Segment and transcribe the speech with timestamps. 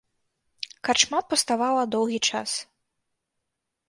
[0.87, 2.51] Карчма пуставала доўгі час.